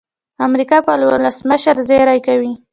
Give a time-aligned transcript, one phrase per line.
[0.45, 2.53] امریکا پر ولسمشر زېری کوي.